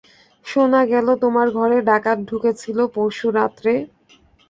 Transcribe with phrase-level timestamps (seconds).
[0.45, 3.73] শোনা গেল তোমার ঘরে ডাকাত ঢুকেছিল পরশু রাত্রে।